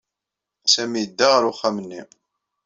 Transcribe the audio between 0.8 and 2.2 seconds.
yedda ɣer uxxam-nni.